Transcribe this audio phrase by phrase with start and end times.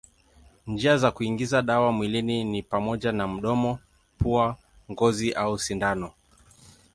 [0.67, 3.79] Njia za kuingiza dawa mwilini ni pamoja na mdomo,
[4.17, 4.57] pua,
[4.91, 6.11] ngozi au sindano.